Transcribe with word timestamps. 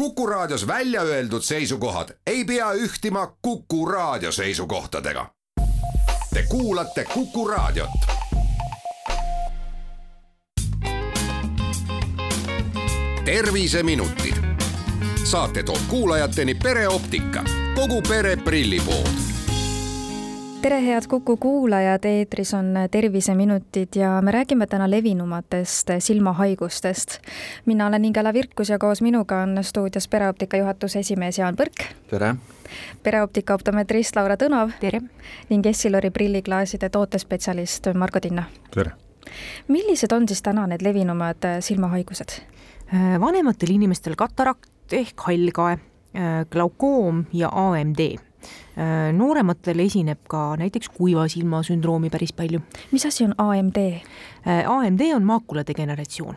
Kuku 0.00 0.26
Raadios 0.26 0.66
välja 0.66 1.02
öeldud 1.02 1.42
seisukohad 1.42 2.08
ei 2.26 2.44
pea 2.44 2.72
ühtima 2.72 3.36
Kuku 3.42 3.86
Raadio 3.86 4.32
seisukohtadega. 4.32 5.30
Te 6.34 6.42
kuulate 6.48 7.04
Kuku 7.04 7.48
Raadiot. 7.48 7.90
terviseminutid. 13.24 14.34
saate 15.24 15.62
toob 15.62 15.80
kuulajateni 15.88 16.54
pereoptika, 16.54 17.44
kogu 17.74 18.02
pere 18.02 18.36
prillipood 18.36 19.29
tere, 20.62 20.86
head 20.86 21.06
Kuku 21.08 21.36
kuulajad, 21.36 22.04
eetris 22.04 22.54
on 22.54 22.74
Terviseminutid 22.90 23.88
ja 23.96 24.22
me 24.22 24.32
räägime 24.32 24.66
täna 24.66 24.90
levinumatest 24.90 25.90
silmahaigustest. 25.98 27.18
mina 27.66 27.86
olen 27.86 28.04
Ingela 28.04 28.32
Virkus 28.32 28.68
ja 28.68 28.78
koos 28.78 29.02
minuga 29.02 29.42
on 29.42 29.58
stuudios 29.62 30.08
pereoptika 30.08 30.56
juhatuse 30.56 30.98
esimees 30.98 31.38
Jaan 31.38 31.56
Põrk. 31.56 31.84
tere! 32.10 32.34
pereoptika 33.02 33.54
optometrist 33.54 34.16
Laura 34.16 34.34
Tõnov. 34.34 34.70
tere! 34.80 35.00
ning 35.48 35.66
Essilori 35.66 36.10
prilliklaaside 36.10 36.88
tootespetsialist 36.88 37.86
Margo 37.94 38.20
Tinna. 38.20 38.44
tere! 38.74 38.92
millised 39.68 40.12
on 40.12 40.28
siis 40.28 40.42
täna 40.42 40.66
need 40.66 40.82
levinumad 40.82 41.60
silmahaigused? 41.60 42.40
vanematel 43.20 43.70
inimestel 43.70 44.14
katarakt 44.16 44.92
ehk 44.92 45.20
hallkae, 45.20 45.78
glaukoom 46.50 47.24
ja 47.32 47.48
AMD 47.48 48.00
Äh, 48.00 48.29
noorematel 49.16 49.82
esineb 49.84 50.22
ka 50.30 50.54
näiteks 50.60 50.88
kuiva 50.94 51.26
silma 51.28 51.62
sündroomi 51.66 52.10
päris 52.10 52.32
palju. 52.32 52.60
mis 52.92 53.06
asi 53.06 53.24
on 53.24 53.34
AMD? 53.38 53.76
Äh, 54.46 54.70
AMD 54.70 55.00
on 55.14 55.24
maakuladegeneratsioon. 55.24 56.36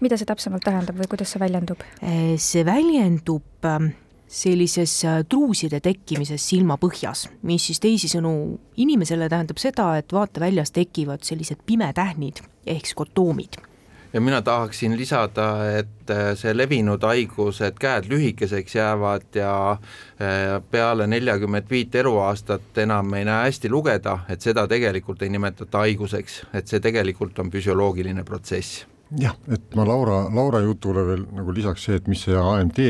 mida 0.00 0.16
see 0.16 0.26
täpsemalt 0.26 0.62
tähendab 0.64 0.98
või 0.98 1.08
kuidas 1.10 1.32
see 1.32 1.40
väljendub? 1.40 1.80
Äh, 2.02 2.36
see 2.36 2.64
väljendub 2.66 3.64
ähm, 3.64 3.92
sellises 4.28 5.00
truuside 5.28 5.80
tekkimises 5.80 6.44
silmapõhjas, 6.50 7.28
mis 7.42 7.70
siis 7.70 7.80
teisisõnu 7.80 8.58
inimesele 8.76 9.28
tähendab 9.28 9.58
seda, 9.58 9.94
et 9.96 10.12
vaateväljas 10.12 10.74
tekivad 10.76 11.24
sellised 11.24 11.64
pimetähnid 11.66 12.44
ehk 12.68 12.92
skotoomid 12.92 13.56
ja 14.12 14.20
mina 14.20 14.42
tahaksin 14.42 14.96
lisada, 14.96 15.48
et 15.78 16.10
äh, 16.10 16.32
see 16.38 16.54
levinud 16.56 17.02
haigus, 17.04 17.60
et 17.64 17.78
käed 17.80 18.08
lühikeseks 18.10 18.74
jäävad 18.78 19.38
ja 19.40 19.54
äh, 19.72 20.58
peale 20.70 21.06
neljakümmet 21.06 21.70
viit 21.70 21.94
eluaastat 21.94 22.78
enam 22.84 23.14
ei 23.14 23.26
näe 23.28 23.48
hästi 23.48 23.70
lugeda, 23.70 24.18
et 24.28 24.44
seda 24.44 24.66
tegelikult 24.68 25.22
ei 25.22 25.32
nimetata 25.32 25.84
haiguseks, 25.84 26.44
et 26.52 26.70
see 26.70 26.80
tegelikult 26.80 27.38
on 27.38 27.52
füsioloogiline 27.52 28.24
protsess. 28.24 28.86
Jah, 29.16 29.32
et 29.48 29.72
ma 29.76 29.86
Laura, 29.88 30.26
Laura 30.28 30.60
jutule 30.60 31.00
veel 31.06 31.22
nagu 31.32 31.52
lisaks 31.56 31.86
see, 31.86 31.96
et 31.96 32.08
mis 32.12 32.20
see 32.26 32.36
AMD 32.36 32.80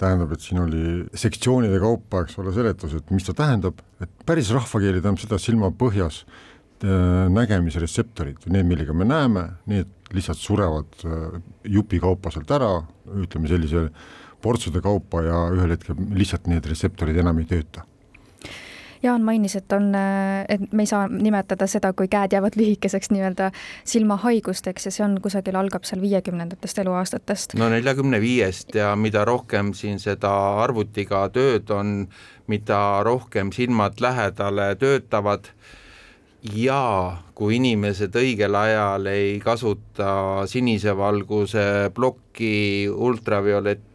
tähendab, 0.00 0.32
et 0.34 0.42
siin 0.42 0.58
oli 0.58 1.04
sektsioonide 1.14 1.78
kaupa, 1.82 2.24
eks 2.24 2.38
ole, 2.42 2.54
seletus, 2.54 2.96
et 2.98 3.12
mis 3.14 3.26
ta 3.28 3.34
tähendab, 3.38 3.78
et 4.02 4.10
päris 4.26 4.50
rahvakeeli 4.54 4.98
tähendab 4.98 5.22
seda 5.22 5.38
silmapõhjas 5.38 6.24
äh, 6.26 7.28
nägemisretseptorid, 7.30 8.48
need, 8.50 8.66
millega 8.66 8.96
me 8.96 9.06
näeme, 9.06 9.46
need 9.70 10.01
lihtsalt 10.16 10.40
surevad 10.40 11.06
äh, 11.06 11.38
jupikaupa 11.64 12.32
sealt 12.34 12.50
ära, 12.50 12.74
ütleme 13.22 13.50
sellise 13.50 13.88
portsude 14.42 14.82
kaupa 14.82 15.22
ja 15.22 15.46
ühel 15.54 15.76
hetkel 15.76 15.98
lihtsalt 16.18 16.50
need 16.50 16.66
retseptorid 16.66 17.18
enam 17.22 17.38
ei 17.42 17.48
tööta 17.50 17.86
Jaan 19.02 19.24
mainis, 19.26 19.56
et 19.58 19.72
on, 19.72 19.94
äh, 19.94 20.44
et 20.48 20.72
me 20.72 20.84
ei 20.84 20.86
saa 20.86 21.08
nimetada 21.10 21.66
seda, 21.66 21.90
kui 21.92 22.06
käed 22.10 22.36
jäävad 22.36 22.54
lühikeseks 22.58 23.10
nii-öelda 23.10 23.48
silmahaigusteks 23.88 24.86
ja 24.86 24.92
see 24.94 25.02
on 25.02 25.16
kusagil, 25.22 25.58
algab 25.58 25.82
seal 25.88 26.00
viiekümnendatest 26.04 26.78
eluaastatest. 26.84 27.56
no 27.58 27.68
neljakümne 27.72 28.20
viiest 28.22 28.78
ja 28.78 28.94
mida 28.96 29.24
rohkem 29.26 29.72
siin 29.74 29.98
seda 29.98 30.30
arvutiga 30.62 31.24
tööd 31.34 31.70
on, 31.74 32.06
mida 32.46 33.02
rohkem 33.02 33.50
silmad 33.52 33.98
lähedale 34.00 34.74
töötavad 34.78 35.50
ja 36.42 37.22
kui 37.34 37.56
inimesed 37.56 38.14
õigel 38.18 38.56
ajal 38.58 39.06
ei 39.12 39.38
kasuta 39.42 40.42
sinise 40.50 40.96
valguse 40.96 41.90
plokki, 41.94 42.88
ultraviolett 42.90 43.88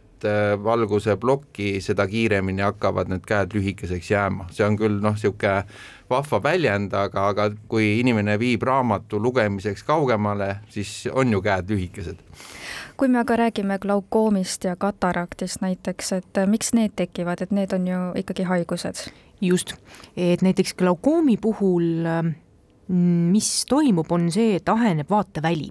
valguse 0.64 1.14
plokki, 1.16 1.78
seda 1.84 2.08
kiiremini 2.10 2.64
hakkavad 2.64 3.10
need 3.12 3.26
käed 3.28 3.54
lühikeseks 3.54 4.10
jääma, 4.10 4.48
see 4.50 4.66
on 4.66 4.78
küll 4.80 4.98
noh, 5.02 5.14
niisugune 5.14 5.62
vahva 6.10 6.40
väljend, 6.42 6.94
aga, 6.96 7.28
aga 7.34 7.50
kui 7.68 7.98
inimene 8.00 8.38
viib 8.40 8.64
raamatu 8.66 9.20
lugemiseks 9.22 9.84
kaugemale, 9.86 10.56
siis 10.72 11.06
on 11.12 11.32
ju 11.32 11.42
käed 11.44 11.70
lühikesed. 11.70 12.24
Kui 12.98 13.08
me 13.08 13.20
aga 13.20 13.36
räägime 13.38 13.78
glaukoomist 13.78 14.64
ja 14.66 14.74
kataraktist 14.76 15.62
näiteks, 15.62 16.12
et 16.16 16.40
miks 16.50 16.72
need 16.74 16.96
tekivad, 16.98 17.42
et 17.44 17.54
need 17.54 17.72
on 17.76 17.86
ju 17.86 18.00
ikkagi 18.18 18.46
haigused? 18.48 19.04
Just, 19.40 19.76
et 20.18 20.42
näiteks 20.42 20.74
glaukoomi 20.74 21.36
puhul 21.38 22.02
mm, 22.02 23.28
mis 23.30 23.50
toimub, 23.70 24.10
on 24.12 24.26
see, 24.34 24.56
et 24.58 24.68
aheneb 24.68 25.10
vaateväli. 25.10 25.68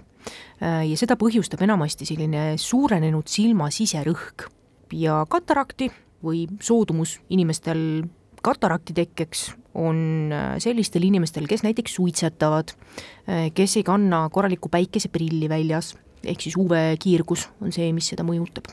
Äh, 0.64 0.86
ja 0.88 1.00
seda 1.00 1.18
põhjustab 1.20 1.62
enamasti 1.68 2.08
selline 2.08 2.54
suurenenud 2.62 3.28
silma 3.32 3.68
siserõhk. 3.76 4.48
Ja 4.96 5.26
katarakti 5.28 5.92
või 6.24 6.46
soodumus 6.64 7.18
inimestel 7.30 8.06
katarakti 8.48 8.96
tekkeks 8.96 9.50
on 9.78 10.32
äh, 10.32 10.56
sellistel 10.64 11.04
inimestel, 11.04 11.48
kes 11.50 11.64
näiteks 11.68 12.00
suitsetavad, 12.00 12.72
äh, 13.28 13.50
kes 13.54 13.78
ei 13.82 13.86
kanna 13.88 14.28
korralikku 14.34 14.72
päikeseprilli 14.72 15.50
väljas, 15.52 15.96
ehk 16.24 16.42
siis 16.42 16.58
UV-kiirgus 16.60 17.48
on 17.62 17.74
see, 17.76 17.90
mis 17.96 18.14
seda 18.14 18.26
mõjutab 18.28 18.70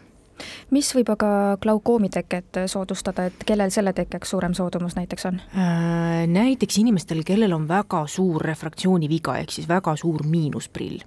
mis 0.75 0.89
võib 0.97 1.13
aga 1.15 1.29
glaukoomi 1.63 2.11
teket 2.13 2.59
soodustada, 2.71 3.29
et 3.31 3.45
kellel 3.47 3.71
selle 3.75 3.93
tekkeks 3.97 4.35
suurem 4.35 4.55
soodumus 4.57 4.97
näiteks 4.99 5.29
on? 5.31 5.41
Äh, 5.55 6.25
näiteks 6.31 6.79
inimestel, 6.83 7.23
kellel 7.27 7.55
on 7.57 7.69
väga 7.71 8.05
suur 8.11 8.43
refraktsiooniviga, 8.43 9.39
ehk 9.43 9.55
siis 9.55 9.69
väga 9.71 9.97
suur 10.01 10.27
miinusprill. 10.27 11.05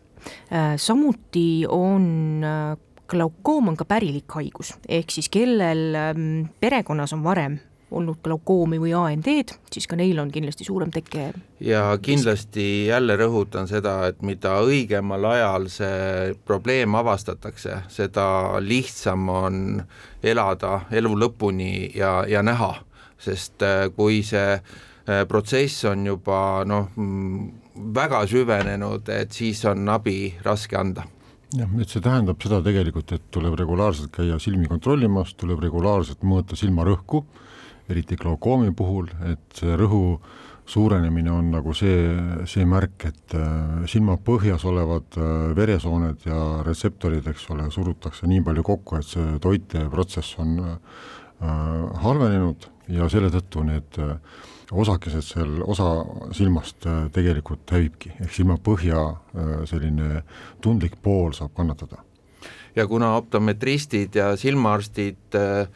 Äh, 0.51 0.75
samuti 0.81 1.65
on 1.69 2.43
äh, 2.43 2.77
glaukoom 3.07 3.71
on 3.71 3.77
ka 3.79 3.85
pärilik 3.87 4.31
haigus, 4.39 4.73
ehk 4.87 5.11
siis 5.13 5.29
kellel 5.31 5.95
ähm, 5.95 6.47
perekonnas 6.59 7.13
on 7.15 7.23
varem 7.23 7.59
olnud 7.91 8.19
glaukoomi 8.23 8.79
või 8.81 8.91
AMD-d, 8.97 9.55
siis 9.71 9.87
ka 9.87 9.95
neil 9.99 10.19
on 10.19 10.31
kindlasti 10.31 10.65
suurem 10.67 10.91
teke. 10.91 11.29
ja 11.63 11.83
kindlasti 12.01 12.87
jälle 12.87 13.15
rõhutan 13.19 13.67
seda, 13.67 14.07
et 14.07 14.21
mida 14.21 14.57
õigemal 14.63 15.25
ajal 15.31 15.69
see 15.71 16.33
probleem 16.45 16.95
avastatakse, 16.99 17.83
seda 17.87 18.59
lihtsam 18.59 19.29
on 19.29 19.61
elada 20.23 20.81
elu 20.91 21.15
lõpuni 21.15 21.91
ja, 21.95 22.25
ja 22.27 22.43
näha, 22.43 22.73
sest 23.17 23.63
äh, 23.63 23.87
kui 23.95 24.21
see 24.23 24.57
äh, 24.57 25.23
protsess 25.27 25.87
on 25.87 26.05
juba 26.05 26.65
noh, 26.67 26.91
mm, 26.95 27.49
väga 27.95 28.25
süvenenud, 28.27 29.07
et 29.15 29.31
siis 29.31 29.63
on 29.69 29.87
abi 29.89 30.33
raske 30.43 30.75
anda 30.75 31.07
jah, 31.55 31.71
et 31.79 31.87
see 31.87 32.03
tähendab 32.03 32.43
seda 32.43 32.59
tegelikult, 32.65 33.15
et 33.15 33.31
tuleb 33.31 33.55
regulaarselt 33.55 34.11
käia 34.11 34.35
silmi 34.43 34.67
kontrollimas, 34.67 35.37
tuleb 35.39 35.63
regulaarselt 35.63 36.27
mõõta 36.27 36.59
silmarõhku 36.59 37.23
eriti 37.89 38.17
glaukoomi 38.19 38.73
puhul, 38.75 39.09
et 39.31 39.59
see 39.59 39.75
rõhu 39.79 40.19
suurenemine 40.67 41.31
on 41.31 41.51
nagu 41.51 41.73
see, 41.75 42.07
see 42.49 42.65
märk, 42.67 43.07
et 43.07 43.35
äh, 43.39 43.85
silma 43.89 44.17
põhjas 44.19 44.65
olevad 44.67 45.15
äh, 45.15 45.29
veresooned 45.55 46.27
ja 46.27 46.39
retseptorid, 46.67 47.27
eks 47.31 47.47
ole, 47.55 47.69
surutakse 47.71 48.27
nii 48.27 48.43
palju 48.45 48.65
kokku, 48.67 48.99
et 48.99 49.07
see 49.07 49.37
toiteprotsess 49.43 50.35
on 50.43 50.57
äh, 50.65 51.05
halvenenud 52.03 52.67
ja 52.91 53.07
selle 53.11 53.29
tõttu 53.31 53.63
need 53.67 53.99
osakesed 54.71 55.23
seal, 55.23 55.59
osa 55.63 55.85
silmast 56.35 56.87
tegelikult 57.15 57.69
hävibki, 57.71 58.15
ehk 58.23 58.33
silma 58.33 58.57
põhja 58.63 59.03
selline 59.69 60.23
tundlik 60.63 60.97
pool 61.03 61.35
saab 61.37 61.53
kannatada. 61.55 62.01
ja 62.75 62.87
kuna 62.87 63.13
optometristid 63.15 64.15
ja 64.15 64.35
silmaarstid 64.35 65.35
äh, 65.35 65.69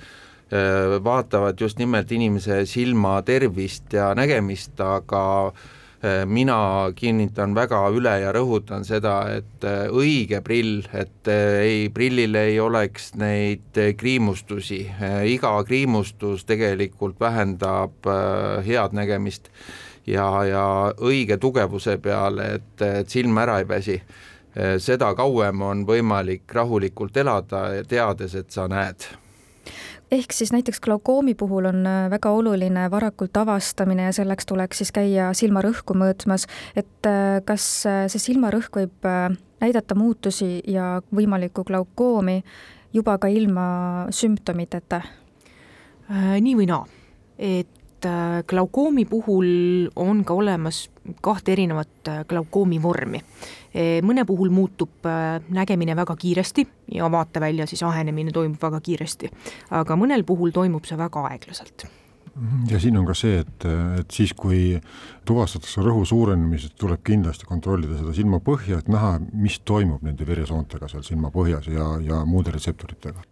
vaatavad 1.03 1.59
just 1.61 1.79
nimelt 1.79 2.11
inimese 2.11 2.65
silma 2.65 3.21
tervist 3.23 3.93
ja 3.93 4.09
nägemist, 4.15 4.79
aga 4.83 5.23
äh, 5.47 6.25
mina 6.25 6.91
kinnitan 6.95 7.55
väga 7.55 7.79
üle 7.95 8.17
ja 8.19 8.33
rõhutan 8.35 8.83
seda, 8.87 9.15
et 9.37 9.63
äh, 9.63 9.85
õige 9.87 10.41
prill, 10.43 10.81
et 10.93 11.27
ei, 11.31 11.87
prillil 11.93 12.35
ei 12.35 12.59
oleks 12.59 13.13
neid 13.15 13.79
kriimustusi, 13.97 14.81
iga 15.31 15.53
kriimustus 15.63 16.43
tegelikult 16.49 17.19
vähendab 17.19 18.11
head 18.65 18.97
nägemist 18.97 19.47
ja, 20.05 20.27
ja 20.43 20.65
õige 20.99 21.37
tugevuse 21.37 21.97
peale, 22.01 22.51
et, 22.59 22.75
et 22.81 23.09
silm 23.09 23.37
ära 23.37 23.61
ei 23.61 23.67
väsi. 23.69 24.01
Seda 24.83 25.13
kauem 25.15 25.61
on 25.63 25.85
võimalik 25.87 26.51
rahulikult 26.51 27.15
elada, 27.17 27.69
teades, 27.87 28.35
et 28.35 28.51
sa 28.51 28.67
näed 28.67 29.05
ehk 30.11 30.31
siis 30.31 30.51
näiteks 30.51 30.79
glaukoomi 30.79 31.35
puhul 31.35 31.65
on 31.65 31.87
äh, 31.87 32.09
väga 32.09 32.29
oluline 32.29 32.91
varakult 32.91 33.37
avastamine 33.37 34.03
ja 34.03 34.13
selleks 34.13 34.45
tuleks 34.45 34.81
siis 34.81 34.91
käia 34.91 35.31
silmarõhku 35.37 35.95
mõõtmas, 35.97 36.47
et 36.75 37.07
äh, 37.07 37.39
kas 37.45 37.67
äh, 37.87 38.03
see 38.11 38.19
silmarõhk 38.31 38.81
võib 38.81 39.09
näidata 39.61 39.95
muutusi 39.95 40.61
ja 40.67 41.01
võimalikku 41.15 41.63
glaukoomi 41.63 42.41
juba 42.93 43.17
ka 43.17 43.31
ilma 43.31 43.65
sümptomiteta? 44.11 45.01
nii 46.11 46.55
või 46.59 46.65
naa, 46.67 46.81
et 47.39 47.80
Äh, 48.05 48.43
glaukoomi 48.47 49.05
puhul 49.05 49.45
on 49.95 50.23
ka 50.25 50.33
olemas 50.33 50.89
kahte 51.21 51.51
erinevat 51.53 52.07
äh, 52.07 52.23
glaukoomi 52.25 52.79
vormi. 52.81 53.19
E, 53.73 54.01
mõne 54.01 54.23
puhul 54.25 54.49
muutub 54.49 55.05
äh, 55.05 55.37
nägemine 55.53 55.93
väga 55.95 56.15
kiiresti 56.17 56.65
ja 56.95 57.11
vaatevälja 57.11 57.67
siis 57.69 57.83
ahenemine 57.85 58.33
toimub 58.33 58.57
väga 58.61 58.79
kiiresti, 58.81 59.29
aga 59.77 59.97
mõnel 60.01 60.25
puhul 60.25 60.49
toimub 60.55 60.89
see 60.89 60.97
väga 60.97 61.27
aeglaselt. 61.29 61.85
Ja 62.71 62.79
siin 62.81 62.97
on 62.97 63.05
ka 63.05 63.13
see, 63.13 63.43
et, 63.43 63.67
et 63.99 64.17
siis, 64.17 64.33
kui 64.33 64.79
tuvastatakse 65.27 65.83
rõhu 65.85 66.01
suurenemist, 66.07 66.73
tuleb 66.81 67.03
kindlasti 67.05 67.45
kontrollida 67.45 67.99
seda 67.99 68.15
silmapõhja, 68.17 68.79
et 68.81 68.89
näha, 68.89 69.17
mis 69.33 69.59
toimub 69.61 70.01
nende 70.07 70.25
veresoontega 70.25 70.89
seal 70.89 71.05
silmapõhjas 71.05 71.69
ja, 71.69 71.91
ja 72.07 72.23
muude 72.25 72.55
retseptoritega 72.55 73.27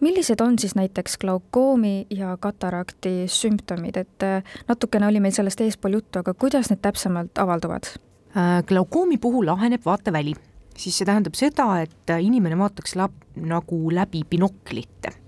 millised 0.00 0.40
on 0.40 0.58
siis 0.58 0.74
näiteks 0.74 1.18
glaukoomi 1.18 2.06
ja 2.10 2.36
katarakti 2.40 3.24
sümptomid, 3.26 3.96
et 3.96 4.26
äh, 4.26 4.42
natukene 4.68 5.06
oli 5.06 5.20
meil 5.20 5.34
sellest 5.34 5.60
eespool 5.60 5.98
juttu, 5.98 6.22
aga 6.22 6.34
kuidas 6.34 6.70
need 6.70 6.82
täpsemalt 6.82 7.38
avalduvad? 7.38 7.92
Äh, 8.36 8.62
glaukoomi 8.68 9.18
puhul 9.18 9.48
aheneb 9.52 9.84
vaateväli, 9.84 10.34
siis 10.76 10.98
see 10.98 11.08
tähendab 11.08 11.38
seda, 11.38 11.68
et 11.84 12.10
äh, 12.10 12.22
inimene 12.24 12.58
vaataks 12.58 12.96
lab, 13.00 13.16
nagu 13.36 13.82
läbi 13.90 14.24
binoklite. 14.28 15.18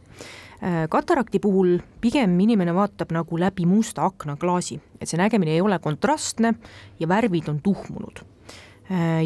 katarakti 0.88 1.38
puhul 1.44 1.74
pigem 2.00 2.38
inimene 2.40 2.72
vaatab 2.72 3.10
nagu 3.12 3.36
läbi 3.36 3.66
musta 3.68 4.06
aknaklaasi, 4.06 4.78
et 5.00 5.10
see 5.10 5.20
nägemine 5.20 5.52
ei 5.52 5.60
ole 5.60 5.76
kontrastne 5.78 6.54
ja 7.00 7.08
värvid 7.08 7.50
on 7.52 7.58
tuhmunud 7.60 8.22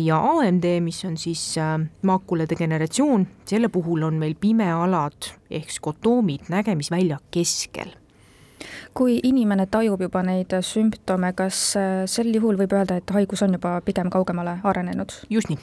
ja 0.05 0.19
AMD, 0.31 0.64
mis 0.81 1.05
on 1.05 1.16
siis 1.19 1.58
äh, 1.58 1.78
maakula 2.02 2.46
degeneratsioon, 2.50 3.26
selle 3.44 3.69
puhul 3.69 4.02
on 4.06 4.14
meil 4.14 4.37
pimealad 4.40 5.32
ehk 5.50 5.72
skotoomid 5.75 6.46
nägemisvälja 6.49 7.19
keskel. 7.31 7.90
kui 8.94 9.20
inimene 9.22 9.66
tajub 9.70 10.00
juba 10.02 10.22
neid 10.26 10.55
sümptome, 10.62 11.32
kas 11.34 11.76
äh, 11.76 12.05
sel 12.06 12.31
juhul 12.34 12.58
võib 12.58 12.75
öelda, 12.75 12.99
et 12.99 13.10
haigus 13.14 13.43
on 13.43 13.58
juba 13.58 13.81
pigem 13.82 14.10
kaugemale 14.10 14.58
arenenud? 14.62 15.19
just 15.31 15.50
nii 15.50 15.58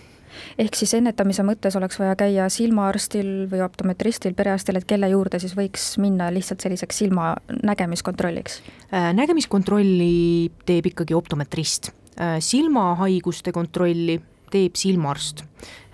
ehk 0.59 0.75
siis 0.75 0.91
ennetamise 0.97 1.45
mõttes 1.47 1.77
oleks 1.79 1.95
vaja 1.99 2.15
käia 2.19 2.49
silmaarstil 2.51 3.45
või 3.47 3.61
optometristil, 3.63 4.33
perearstil, 4.35 4.75
et 4.75 4.87
kelle 4.87 5.07
juurde 5.07 5.39
siis 5.39 5.55
võiks 5.55 5.93
minna 6.03 6.27
lihtsalt 6.35 6.65
selliseks 6.67 6.97
silma 7.05 7.35
nägemiskontrolliks? 7.63 8.59
nägemiskontrolli 8.91 10.51
teeb 10.67 10.91
ikkagi 10.91 11.15
optometrist 11.15 11.93
Äh, 11.93 12.04
silmahaiguste 12.39 13.51
kontrolli 13.51 14.19
teeb 14.51 14.77
silmaarst. 14.79 15.43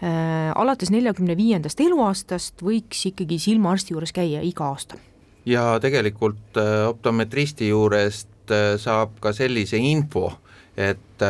Äh, 0.01 0.51
alates 0.55 0.91
neljakümne 0.93 1.35
viiendast 1.37 1.81
eluaastast 1.81 2.63
võiks 2.65 3.05
ikkagi 3.11 3.39
silmaarsti 3.41 3.95
juures 3.95 4.13
käia 4.15 4.41
iga 4.45 4.71
aasta. 4.73 4.99
ja 5.45 5.79
tegelikult 5.81 6.57
äh, 6.57 6.87
optometristi 6.89 7.69
juurest 7.69 8.29
saab 8.81 9.13
ka 9.23 9.31
sellise 9.31 9.77
info, 9.77 10.33
et 10.75 11.23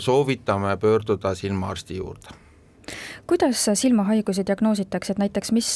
soovitame 0.00 0.76
pöörduda 0.80 1.34
silmaarsti 1.34 1.96
juurde 1.98 2.32
kuidas 3.26 3.64
silmahaigusi 3.74 4.44
diagnoositakse, 4.46 5.12
et 5.12 5.18
näiteks 5.18 5.52
mis 5.52 5.68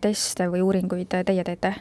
teste 0.00 0.46
või 0.48 0.62
uuringuid 0.62 1.10
teie 1.26 1.44
teete? 1.44 1.74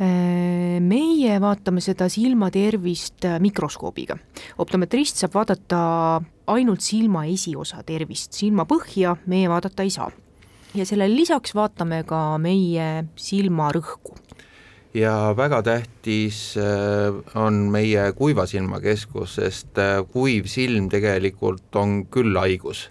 Äh, 0.00 0.80
meie 0.80 1.34
vaatame 1.42 1.82
seda 1.84 2.06
silmatervist 2.08 3.26
äh, 3.28 3.36
mikroskoobiga. 3.44 4.16
optometrist 4.58 5.20
saab 5.20 5.34
vaadata 5.36 5.80
ainult 6.48 6.80
silma 6.80 7.26
esiosa 7.28 7.82
tervist, 7.84 8.32
silmapõhja 8.32 9.18
meie 9.28 9.50
vaadata 9.52 9.84
ei 9.84 9.92
saa. 9.92 10.08
ja 10.74 10.86
sellele 10.88 11.12
lisaks 11.12 11.52
vaatame 11.54 12.06
ka 12.08 12.38
meie 12.40 13.04
silmarõhku. 13.20 14.16
ja 14.96 15.34
väga 15.36 15.60
tähtis 15.62 16.56
äh, 16.56 17.12
on 17.36 17.68
meie 17.68 18.08
kuiva 18.16 18.46
silma 18.46 18.80
keskus, 18.80 19.36
sest 19.36 19.76
kuiv 20.12 20.48
silm 20.48 20.88
tegelikult 20.88 21.76
on 21.76 22.06
küll 22.06 22.32
haigus. 22.40 22.88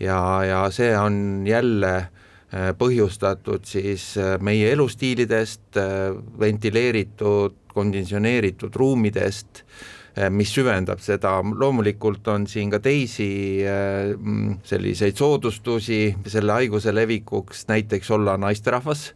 ja, 0.00 0.16
ja 0.48 0.64
see 0.72 0.96
on 0.96 1.44
jälle 1.46 1.92
Äh, 1.92 2.21
põhjustatud 2.52 3.64
siis 3.64 4.12
äh, 4.20 4.36
meie 4.44 4.72
elustiilidest, 4.74 5.78
äh, 5.80 6.12
ventileeritud, 6.40 7.56
konditsioneeritud 7.72 8.74
ruumidest, 8.76 9.62
mis 10.36 10.50
süvendab 10.52 11.00
seda, 11.00 11.38
loomulikult 11.40 12.26
on 12.28 12.42
siin 12.44 12.68
ka 12.68 12.82
teisi 12.84 13.64
selliseid 14.68 15.16
soodustusi 15.16 16.00
selle 16.28 16.52
haiguse 16.52 16.92
levikuks, 16.92 17.62
näiteks 17.70 18.10
olla 18.12 18.34
naisterahvas, 18.36 19.06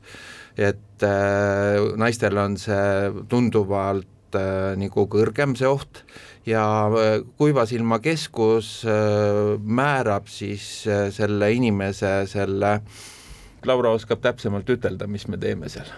et 0.56 1.04
naistel 2.00 2.40
on 2.40 2.56
see 2.56 3.10
tunduvalt 3.28 4.38
nagu 4.80 5.04
kõrgem, 5.12 5.52
see 5.60 5.68
oht, 5.68 6.00
ja 6.48 6.64
kuiva 7.36 7.66
silma 7.68 8.00
keskus 8.00 8.70
määrab 9.60 10.32
siis 10.32 10.86
selle 11.12 11.52
inimese 11.58 12.22
selle 12.32 12.72
äh, 12.78 13.04
Laura 13.66 13.92
oskab 13.96 14.22
täpsemalt 14.24 14.68
ütelda, 14.70 15.08
mis 15.10 15.26
me 15.28 15.38
teeme 15.40 15.70
seal? 15.72 15.88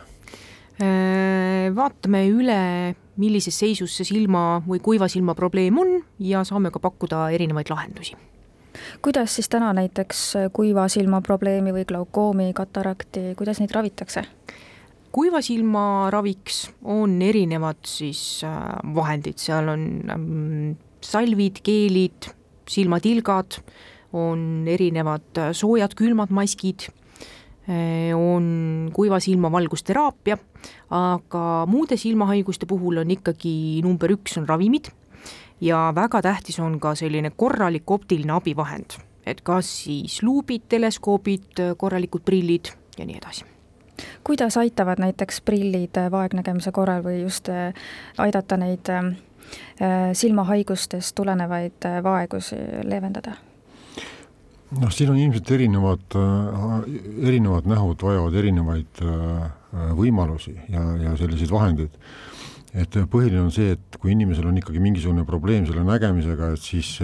Äh, 0.79 1.69
vaatame 1.75 2.23
üle, 2.31 2.61
millises 3.19 3.57
seisus 3.59 3.97
see 3.99 4.07
silma 4.07 4.61
või 4.67 4.79
kuiva 4.85 5.09
silma 5.11 5.35
probleem 5.35 5.81
on 5.83 5.97
ja 6.23 6.45
saame 6.47 6.71
ka 6.71 6.79
pakkuda 6.83 7.29
erinevaid 7.35 7.71
lahendusi. 7.73 8.15
kuidas 9.03 9.35
siis 9.35 9.49
täna 9.49 9.73
näiteks 9.75 10.53
kuiva 10.55 10.87
silma 10.89 11.21
probleemi 11.21 11.73
või 11.75 11.85
glaukoomi, 11.85 12.53
katarakti, 12.55 13.35
kuidas 13.35 13.59
neid 13.59 13.75
ravitakse? 13.75 14.23
kuiva 15.13 15.41
silma 15.43 16.11
raviks 16.15 16.69
on 16.85 17.19
erinevad 17.23 17.81
siis 17.87 18.45
äh, 18.47 18.79
vahendid, 18.95 19.41
seal 19.41 19.73
on 19.73 19.85
mm, 20.05 20.77
salvid, 21.03 21.63
geelid, 21.65 22.31
silmatilgad, 22.69 23.59
on 24.13 24.69
erinevad 24.69 25.41
äh, 25.41 25.51
soojad-külmad 25.57 26.31
maskid 26.31 26.89
on 28.17 28.91
kuiva 28.97 29.19
silma 29.21 29.51
valgusteraapia, 29.53 30.39
aga 30.91 31.43
muude 31.69 31.99
silmahaiguste 32.01 32.67
puhul 32.67 33.03
on 33.03 33.11
ikkagi 33.13 33.83
number 33.85 34.15
üks 34.17 34.39
on 34.41 34.49
ravimid 34.49 34.89
ja 35.61 35.93
väga 35.95 36.23
tähtis 36.23 36.61
on 36.65 36.79
ka 36.81 36.95
selline 36.95 37.33
korralik 37.37 37.91
optiline 37.91 38.33
abivahend, 38.33 38.97
et 39.27 39.45
kas 39.45 39.69
siis 39.85 40.23
luubid, 40.23 40.65
teleskoobid, 40.69 41.77
korralikud 41.77 42.25
prillid 42.25 42.73
ja 42.99 43.07
nii 43.07 43.21
edasi 43.21 43.45
kuidas 44.25 44.57
aitavad 44.57 45.01
näiteks 45.03 45.41
prillid 45.41 45.99
vaegnägemise 46.11 46.73
korral 46.73 47.03
või 47.03 47.23
just 47.23 47.49
äh, 47.49 47.75
aidata 48.19 48.57
neid 48.57 48.89
äh, 48.95 49.13
silmahaigustest 50.13 51.15
tulenevaid 51.19 51.89
vaegusi 52.03 52.57
leevendada? 52.85 53.35
Noh, 54.77 54.91
siin 54.93 55.13
on 55.13 55.19
ilmselt 55.21 55.51
erinevad, 55.57 56.17
äh, 56.19 56.75
erinevad 57.29 57.69
nähud 57.71 58.03
vajavad 58.05 58.37
erinevaid 58.41 59.03
äh, 59.05 59.47
võimalusi 59.97 60.55
ja, 60.73 60.85
ja 61.05 61.15
selliseid 61.21 61.53
vahendeid. 61.53 61.95
et 62.79 62.95
põhiline 63.11 63.41
on 63.47 63.53
see, 63.53 63.73
et 63.75 63.97
kui 64.01 64.13
inimesel 64.13 64.47
on 64.47 64.59
ikkagi 64.61 64.81
mingisugune 64.81 65.25
probleem 65.27 65.65
selle 65.67 65.83
nägemisega, 65.89 66.53
et 66.53 66.63
siis 66.63 66.99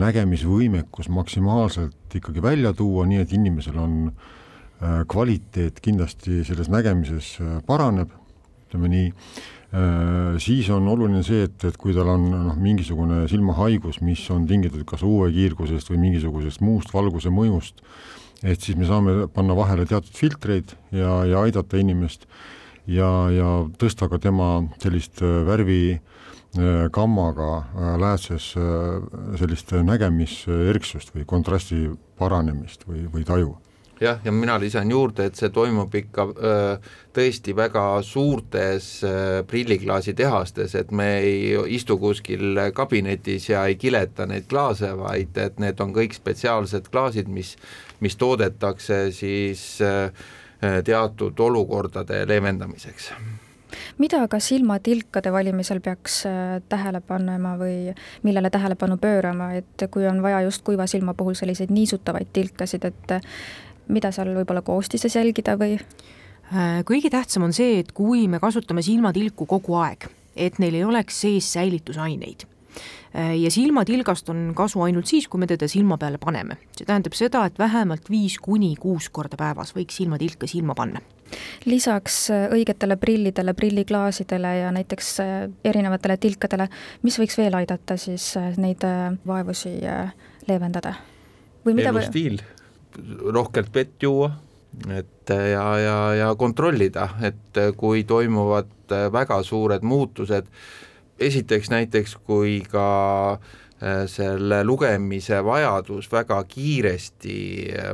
nägemisvõimekus 0.00 1.08
maksimaalselt 1.14 2.18
ikkagi 2.18 2.42
välja 2.42 2.72
tuua, 2.74 3.06
nii 3.06 3.22
et 3.22 3.32
inimesel 3.32 3.78
on 3.78 3.94
äh, 4.10 5.02
kvaliteet 5.10 5.78
kindlasti 5.82 6.42
selles 6.46 6.70
nägemises 6.72 7.36
paraneb, 7.66 8.12
ütleme 8.66 8.90
nii 8.90 9.08
Äh, 9.10 9.59
siis 10.42 10.66
on 10.74 10.88
oluline 10.90 11.22
see, 11.22 11.44
et, 11.46 11.64
et 11.68 11.76
kui 11.78 11.94
tal 11.94 12.08
on 12.10 12.24
noh, 12.32 12.54
mingisugune 12.58 13.22
silmahaigus, 13.30 14.00
mis 14.02 14.22
on 14.34 14.48
tingitud 14.50 14.82
kas 14.88 15.04
UV-kiirgusest 15.06 15.92
või 15.92 16.00
mingisugusest 16.08 16.62
muust 16.64 16.90
valguse 16.94 17.30
mõjust, 17.30 17.78
et 18.42 18.58
siis 18.58 18.78
me 18.78 18.88
saame 18.88 19.28
panna 19.30 19.54
vahele 19.54 19.86
teatud 19.86 20.10
filtreid 20.16 20.74
ja, 20.90 21.20
ja 21.28 21.44
aidata 21.44 21.78
inimest 21.78 22.26
ja, 22.90 23.30
ja 23.30 23.50
tõsta 23.78 24.10
ka 24.10 24.18
tema 24.18 24.50
sellist 24.82 25.22
äh, 25.22 25.40
värvi 25.46 25.80
äh, 25.94 26.88
gammaga 26.90 27.50
läätses 28.00 28.52
sellist 29.38 29.74
nägemiserksust 29.86 31.14
või 31.14 31.28
kontrasti 31.30 31.84
paranemist 32.18 32.88
või, 32.90 33.06
või 33.12 33.28
taju 33.28 33.54
jah, 34.00 34.20
ja 34.24 34.32
mina 34.32 34.58
lisan 34.60 34.90
juurde, 34.90 35.26
et 35.28 35.38
see 35.38 35.50
toimub 35.54 35.94
ikka 35.94 36.26
öö, 36.30 36.76
tõesti 37.16 37.54
väga 37.56 37.84
suurtes 38.06 38.88
prilliklaasitehastes, 39.50 40.74
et 40.80 40.92
me 40.92 41.08
ei 41.18 41.54
istu 41.76 41.98
kuskil 42.00 42.58
kabinetis 42.74 43.50
ja 43.50 43.66
ei 43.68 43.76
kileta 43.80 44.26
neid 44.30 44.48
klaase, 44.48 44.92
vaid 44.98 45.36
et 45.38 45.60
need 45.60 45.80
on 45.80 45.94
kõik 45.96 46.16
spetsiaalsed 46.16 46.88
klaasid, 46.92 47.28
mis, 47.28 47.56
mis 48.00 48.16
toodetakse 48.16 49.10
siis 49.16 49.66
öö, 49.84 50.08
teatud 50.84 51.38
olukordade 51.40 52.24
leevendamiseks. 52.28 53.12
Mida 53.98 54.22
aga 54.26 54.40
silmatilkade 54.42 55.32
valimisel 55.32 55.80
peaks 55.80 56.24
tähele 56.68 57.00
panema 57.06 57.54
või 57.58 57.92
millele 58.26 58.50
tähelepanu 58.50 58.96
pöörama, 59.00 59.52
et 59.60 59.86
kui 59.90 60.06
on 60.10 60.22
vaja 60.22 60.40
just 60.42 60.64
kuiva 60.66 60.86
silma 60.90 61.14
puhul 61.14 61.38
selliseid 61.38 61.70
niisutavaid 61.70 62.32
tilkasid, 62.32 62.84
et 62.84 63.14
mida 63.90 64.12
seal 64.14 64.32
võib-olla 64.36 64.62
koostises 64.66 65.16
jälgida 65.18 65.56
või? 65.60 65.76
Äh, 66.50 66.80
kõige 66.82 67.12
tähtsam 67.12 67.44
on 67.46 67.52
see, 67.54 67.78
et 67.78 67.92
kui 67.94 68.24
me 68.28 68.40
kasutame 68.42 68.82
silmatilku 68.82 69.46
kogu 69.46 69.76
aeg, 69.78 70.08
et 70.34 70.58
neil 70.58 70.80
ei 70.80 70.82
oleks 70.86 71.20
sees 71.22 71.46
säilitusaineid 71.54 72.42
äh, 72.42 73.36
ja 73.38 73.52
silmatilgast 73.54 74.32
on 74.34 74.48
kasu 74.58 74.82
ainult 74.82 75.06
siis, 75.06 75.28
kui 75.30 75.38
me 75.38 75.46
teda 75.46 75.68
silma 75.70 75.98
peale 75.98 76.18
paneme. 76.18 76.58
see 76.74 76.88
tähendab 76.88 77.14
seda, 77.14 77.44
et 77.46 77.58
vähemalt 77.58 78.10
viis 78.10 78.40
kuni 78.42 78.72
kuus 78.80 79.06
korda 79.14 79.38
päevas 79.38 79.70
võiks 79.76 80.02
silmatilka 80.02 80.50
silma 80.50 80.74
panna. 80.74 80.98
lisaks 81.70 82.18
äh, 82.34 82.48
õigetele 82.50 82.98
prillidele, 82.98 83.54
prilliklaasidele 83.54 84.54
ja 84.64 84.74
näiteks 84.74 85.16
erinevatele 85.64 86.16
tilkadele, 86.16 86.66
mis 87.06 87.22
võiks 87.22 87.38
veel 87.38 87.54
aidata 87.62 87.94
siis 87.94 88.32
neid 88.58 88.82
vaevusi 89.26 89.76
leevendada? 90.50 90.98
või 91.64 91.78
mida 91.78 91.94
elustiil, 91.94 92.40
rohkelt 93.32 93.74
vett 93.74 94.02
juua 94.02 94.30
et 94.88 95.30
ja, 95.30 95.64
ja, 95.78 95.96
ja 96.14 96.34
kontrollida, 96.38 97.08
et 97.22 97.58
kui 97.76 98.04
toimuvad 98.04 98.94
väga 99.12 99.42
suured 99.46 99.84
muutused, 99.86 100.46
esiteks 101.20 101.70
näiteks 101.70 102.16
kui 102.26 102.60
ka 102.70 102.86
äh, 103.34 104.04
selle 104.10 104.62
lugemise 104.64 105.42
vajadus 105.44 106.08
väga 106.12 106.40
kiiresti 106.48 107.36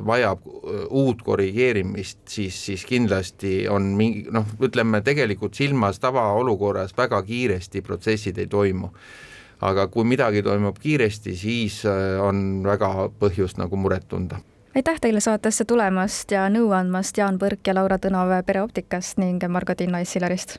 vajab 0.06 0.46
uut 0.90 1.22
korrigeerimist, 1.26 2.20
siis, 2.28 2.58
siis 2.68 2.84
kindlasti 2.86 3.66
on 3.68 3.92
mingi 3.98 4.26
noh, 4.32 4.46
ütleme 4.62 5.02
tegelikult 5.04 5.58
silmas 5.58 6.00
tavaolukorras 6.02 6.94
väga 6.96 7.22
kiiresti 7.26 7.82
protsessid 7.82 8.38
ei 8.38 8.46
toimu. 8.46 8.92
aga 9.60 9.86
kui 9.88 10.04
midagi 10.04 10.42
toimub 10.44 10.76
kiiresti, 10.78 11.32
siis 11.36 11.80
äh, 11.88 12.20
on 12.20 12.62
väga 12.64 13.08
põhjust 13.18 13.56
nagu 13.56 13.76
muret 13.76 14.04
tunda 14.08 14.42
aitäh 14.76 15.00
teile 15.00 15.20
saatesse 15.20 15.64
tulemast 15.64 16.30
ja 16.30 16.42
nõu 16.52 16.68
andmast, 16.76 17.16
Jaan 17.16 17.38
Põrk 17.40 17.64
ja 17.64 17.74
Laura 17.74 17.96
Tõnov 17.96 18.34
Pereoptikast 18.46 19.16
ning 19.16 19.44
Margo 19.48 19.74
Tinno 19.74 19.98
Essilarist. 19.98 20.58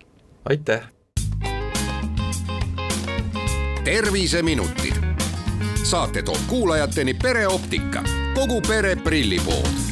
aitäh! 0.50 0.82
terviseminutid. 3.84 4.96
saate 5.84 6.24
toob 6.24 6.48
kuulajateni 6.48 7.14
pereoptika, 7.14 8.04
kogu 8.34 8.62
pere 8.68 8.96
prillipood 8.96 9.87